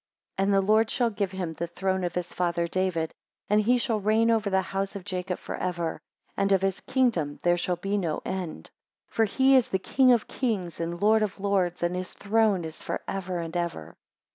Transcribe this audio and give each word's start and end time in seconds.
13 0.39 0.45
And 0.51 0.53
the 0.55 0.61
Lord 0.65 0.89
shall 0.89 1.11
give 1.11 1.31
him 1.31 1.53
the 1.53 1.67
throne 1.67 2.03
of 2.03 2.15
his 2.15 2.33
father 2.33 2.65
David, 2.67 3.13
and 3.47 3.61
he 3.61 3.77
shall 3.77 3.99
reign 3.99 4.31
over 4.31 4.49
the 4.49 4.63
house 4.63 4.95
of 4.95 5.03
Jacob 5.05 5.37
for 5.37 5.55
ever, 5.57 6.01
and 6.35 6.51
of 6.51 6.63
his 6.63 6.79
kingdom 6.79 7.39
there 7.43 7.55
shall 7.55 7.75
be 7.75 7.99
no 7.99 8.19
end. 8.25 8.71
14 9.09 9.09
For 9.11 9.25
he 9.25 9.55
is 9.55 9.67
the 9.69 9.77
King 9.77 10.11
of 10.11 10.27
Kings, 10.27 10.79
and 10.79 10.99
Lord 10.99 11.21
of 11.21 11.39
Lords, 11.39 11.83
and 11.83 11.95
his 11.95 12.13
throne 12.13 12.65
is 12.65 12.81
forever 12.81 13.37
and 13.37 13.55
ever. 13.55 13.95